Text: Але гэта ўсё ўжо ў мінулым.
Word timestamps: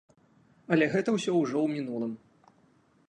Але 0.77 0.85
гэта 0.95 1.09
ўсё 1.17 1.31
ўжо 1.41 1.57
ў 1.61 1.67
мінулым. 1.77 2.13